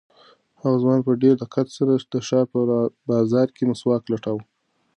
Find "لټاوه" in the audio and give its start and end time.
4.11-4.43